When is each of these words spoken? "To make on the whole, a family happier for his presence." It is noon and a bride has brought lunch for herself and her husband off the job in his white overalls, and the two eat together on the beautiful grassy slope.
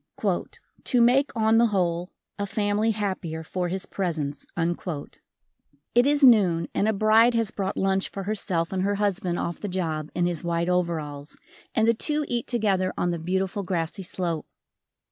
"To 0.85 0.99
make 0.99 1.29
on 1.35 1.59
the 1.59 1.67
whole, 1.67 2.09
a 2.39 2.47
family 2.47 2.89
happier 2.89 3.43
for 3.43 3.67
his 3.67 3.85
presence." 3.85 4.47
It 5.93 6.07
is 6.07 6.23
noon 6.23 6.67
and 6.73 6.87
a 6.87 6.91
bride 6.91 7.35
has 7.35 7.51
brought 7.51 7.77
lunch 7.77 8.09
for 8.09 8.23
herself 8.23 8.73
and 8.73 8.81
her 8.81 8.95
husband 8.95 9.37
off 9.37 9.59
the 9.59 9.67
job 9.69 10.09
in 10.15 10.25
his 10.25 10.43
white 10.43 10.69
overalls, 10.69 11.37
and 11.75 11.87
the 11.87 11.93
two 11.93 12.25
eat 12.27 12.47
together 12.47 12.91
on 12.97 13.11
the 13.11 13.19
beautiful 13.19 13.61
grassy 13.61 14.01
slope. 14.01 14.47